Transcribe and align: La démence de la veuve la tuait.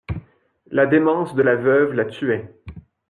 La 0.71 0.87
démence 0.87 1.35
de 1.35 1.43
la 1.43 1.55
veuve 1.57 1.93
la 1.93 2.05
tuait. 2.05 2.49